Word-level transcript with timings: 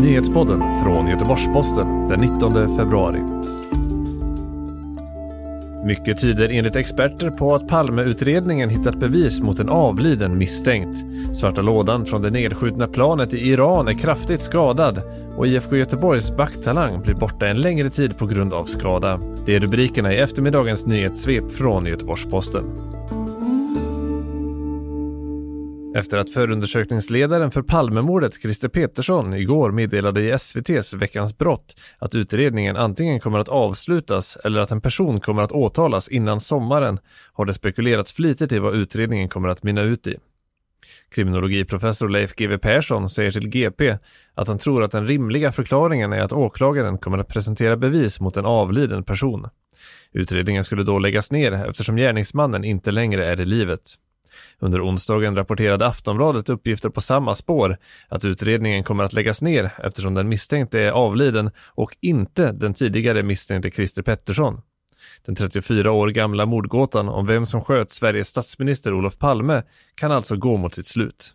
Nyhetspodden 0.00 0.82
från 0.82 1.06
Göteborgs-Posten 1.06 2.08
den 2.08 2.20
19 2.20 2.76
februari. 2.76 3.20
Mycket 5.86 6.20
tyder 6.20 6.48
enligt 6.48 6.76
experter 6.76 7.30
på 7.30 7.54
att 7.54 7.68
Palmeutredningen 7.68 8.70
hittat 8.70 8.96
bevis 8.96 9.40
mot 9.40 9.60
en 9.60 9.68
avliden 9.68 10.38
misstänkt. 10.38 10.98
Svarta 11.32 11.62
lådan 11.62 12.06
från 12.06 12.22
det 12.22 12.30
nedskjutna 12.30 12.86
planet 12.86 13.34
i 13.34 13.48
Iran 13.48 13.88
är 13.88 13.92
kraftigt 13.92 14.42
skadad 14.42 15.02
och 15.36 15.46
IFK 15.46 15.76
Göteborgs 15.76 16.36
backtalang 16.36 17.02
blir 17.02 17.14
borta 17.14 17.48
en 17.48 17.60
längre 17.60 17.90
tid 17.90 18.18
på 18.18 18.26
grund 18.26 18.52
av 18.52 18.64
skada. 18.64 19.20
Det 19.46 19.56
är 19.56 19.60
rubrikerna 19.60 20.12
i 20.12 20.16
eftermiddagens 20.16 20.86
nyhetssvep 20.86 21.52
från 21.52 21.86
Göteborgs-Posten. 21.86 22.64
Efter 25.94 26.18
att 26.18 26.30
förundersökningsledaren 26.30 27.50
för 27.50 27.62
Palmemordet, 27.62 28.42
Christer 28.42 28.68
Petersson, 28.68 29.34
igår 29.34 29.70
meddelade 29.70 30.20
i 30.20 30.30
SVTs 30.30 30.94
Veckans 30.94 31.38
brott 31.38 31.80
att 31.98 32.14
utredningen 32.14 32.76
antingen 32.76 33.20
kommer 33.20 33.38
att 33.38 33.48
avslutas 33.48 34.36
eller 34.44 34.60
att 34.60 34.70
en 34.70 34.80
person 34.80 35.20
kommer 35.20 35.42
att 35.42 35.52
åtalas 35.52 36.08
innan 36.08 36.40
sommaren 36.40 36.98
har 37.32 37.44
det 37.44 37.54
spekulerats 37.54 38.12
flitigt 38.12 38.52
i 38.52 38.58
vad 38.58 38.74
utredningen 38.74 39.28
kommer 39.28 39.48
att 39.48 39.62
mynna 39.62 39.82
ut 39.82 40.06
i. 40.06 40.16
Kriminologiprofessor 41.14 42.08
Leif 42.08 42.34
GW 42.34 42.58
Persson 42.58 43.08
säger 43.08 43.30
till 43.30 43.48
GP 43.48 43.96
att 44.34 44.48
han 44.48 44.58
tror 44.58 44.82
att 44.82 44.92
den 44.92 45.08
rimliga 45.08 45.52
förklaringen 45.52 46.12
är 46.12 46.20
att 46.20 46.32
åklagaren 46.32 46.98
kommer 46.98 47.18
att 47.18 47.28
presentera 47.28 47.76
bevis 47.76 48.20
mot 48.20 48.36
en 48.36 48.46
avliden 48.46 49.04
person. 49.04 49.48
Utredningen 50.12 50.64
skulle 50.64 50.82
då 50.82 50.98
läggas 50.98 51.32
ner 51.32 51.52
eftersom 51.52 51.96
gärningsmannen 51.96 52.64
inte 52.64 52.90
längre 52.90 53.26
är 53.26 53.40
i 53.40 53.44
livet. 53.44 53.96
Under 54.58 54.86
onsdagen 54.86 55.36
rapporterade 55.36 55.86
Aftonbladet 55.86 56.48
uppgifter 56.48 56.88
på 56.88 57.00
samma 57.00 57.34
spår, 57.34 57.76
att 58.08 58.24
utredningen 58.24 58.84
kommer 58.84 59.04
att 59.04 59.12
läggas 59.12 59.42
ner 59.42 59.72
eftersom 59.84 60.14
den 60.14 60.28
misstänkte 60.28 60.80
är 60.80 60.90
avliden 60.90 61.50
och 61.74 61.96
inte 62.00 62.52
den 62.52 62.74
tidigare 62.74 63.22
misstänkte 63.22 63.70
Christer 63.70 64.02
Pettersson. 64.02 64.60
Den 65.26 65.34
34 65.34 65.92
år 65.92 66.08
gamla 66.08 66.46
mordgåtan 66.46 67.08
om 67.08 67.26
vem 67.26 67.46
som 67.46 67.60
sköt 67.60 67.90
Sveriges 67.90 68.28
statsminister 68.28 68.94
Olof 68.94 69.18
Palme 69.18 69.62
kan 69.94 70.12
alltså 70.12 70.36
gå 70.36 70.56
mot 70.56 70.74
sitt 70.74 70.86
slut. 70.86 71.34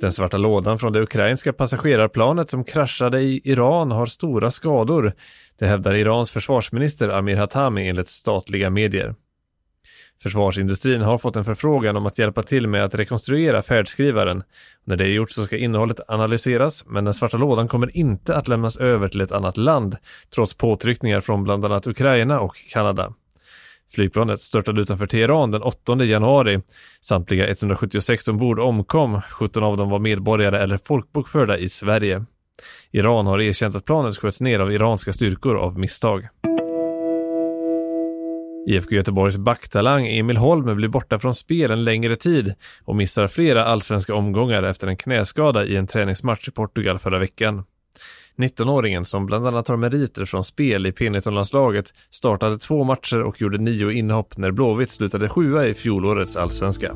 Den 0.00 0.12
svarta 0.12 0.36
lådan 0.36 0.78
från 0.78 0.92
det 0.92 1.00
ukrainska 1.00 1.52
passagerarplanet 1.52 2.50
som 2.50 2.64
kraschade 2.64 3.20
i 3.20 3.40
Iran 3.44 3.90
har 3.90 4.06
stora 4.06 4.50
skador. 4.50 5.12
Det 5.58 5.66
hävdar 5.66 5.94
Irans 5.94 6.30
försvarsminister 6.30 7.08
Amir 7.08 7.36
Hatami 7.36 7.88
enligt 7.88 8.08
statliga 8.08 8.70
medier. 8.70 9.14
Försvarsindustrin 10.22 11.00
har 11.02 11.18
fått 11.18 11.36
en 11.36 11.44
förfrågan 11.44 11.96
om 11.96 12.06
att 12.06 12.18
hjälpa 12.18 12.42
till 12.42 12.68
med 12.68 12.84
att 12.84 12.94
rekonstruera 12.94 13.62
färdskrivaren. 13.62 14.42
När 14.84 14.96
det 14.96 15.04
är 15.04 15.08
gjort 15.08 15.30
så 15.30 15.44
ska 15.44 15.56
innehållet 15.56 16.00
analyseras, 16.08 16.84
men 16.86 17.04
den 17.04 17.14
svarta 17.14 17.36
lådan 17.36 17.68
kommer 17.68 17.96
inte 17.96 18.36
att 18.36 18.48
lämnas 18.48 18.76
över 18.76 19.08
till 19.08 19.20
ett 19.20 19.32
annat 19.32 19.56
land, 19.56 19.96
trots 20.34 20.54
påtryckningar 20.54 21.20
från 21.20 21.44
bland 21.44 21.64
annat 21.64 21.86
Ukraina 21.86 22.40
och 22.40 22.56
Kanada. 22.72 23.12
Flygplanet 23.90 24.40
störtade 24.40 24.80
utanför 24.80 25.06
Teheran 25.06 25.50
den 25.50 25.62
8 25.62 26.04
januari. 26.04 26.60
Samtliga 27.00 27.48
176 27.48 28.28
ombord 28.28 28.60
omkom, 28.60 29.20
17 29.20 29.62
av 29.62 29.76
dem 29.76 29.90
var 29.90 29.98
medborgare 29.98 30.62
eller 30.62 30.76
folkbokförda 30.76 31.58
i 31.58 31.68
Sverige. 31.68 32.24
Iran 32.90 33.26
har 33.26 33.40
erkänt 33.40 33.76
att 33.76 33.84
planet 33.84 34.16
sköts 34.16 34.40
ner 34.40 34.60
av 34.60 34.72
iranska 34.72 35.12
styrkor 35.12 35.56
av 35.56 35.78
misstag. 35.78 36.28
IFK 38.68 38.94
Göteborgs 38.94 39.38
backtalang 39.38 40.06
Emil 40.06 40.36
Holm 40.36 40.76
blir 40.76 40.88
borta 40.88 41.18
från 41.18 41.34
spel 41.34 41.70
en 41.70 41.84
längre 41.84 42.16
tid 42.16 42.54
och 42.84 42.96
missar 42.96 43.28
flera 43.28 43.64
allsvenska 43.64 44.14
omgångar 44.14 44.62
efter 44.62 44.86
en 44.86 44.96
knäskada 44.96 45.64
i 45.64 45.76
en 45.76 45.86
träningsmatch 45.86 46.48
i 46.48 46.50
Portugal 46.50 46.98
förra 46.98 47.18
veckan. 47.18 47.64
19-åringen 48.36 49.04
som 49.04 49.26
bland 49.26 49.46
annat 49.46 49.68
har 49.68 49.76
meriter 49.76 50.24
från 50.24 50.44
spel 50.44 50.86
i 50.86 50.90
P19-landslaget 50.90 51.94
startade 52.10 52.58
två 52.58 52.84
matcher 52.84 53.22
och 53.22 53.40
gjorde 53.40 53.58
nio 53.58 53.90
inhopp 53.90 54.36
när 54.36 54.50
Blåvitt 54.50 54.90
slutade 54.90 55.28
sjua 55.28 55.66
i 55.66 55.74
fjolårets 55.74 56.36
allsvenska. 56.36 56.94